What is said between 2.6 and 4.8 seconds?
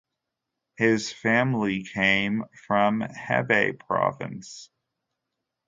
from Hebei Province.